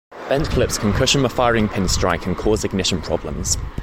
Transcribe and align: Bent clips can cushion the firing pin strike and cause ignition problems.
Bent 0.29 0.49
clips 0.49 0.79
can 0.79 0.93
cushion 0.93 1.21
the 1.21 1.29
firing 1.29 1.69
pin 1.69 1.87
strike 1.87 2.25
and 2.25 2.35
cause 2.35 2.63
ignition 2.63 3.03
problems. 3.03 3.59